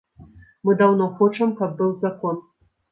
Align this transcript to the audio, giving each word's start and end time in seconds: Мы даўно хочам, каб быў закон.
Мы 0.69 0.75
даўно 0.81 1.05
хочам, 1.21 1.55
каб 1.61 1.79
быў 1.85 1.97
закон. 2.07 2.47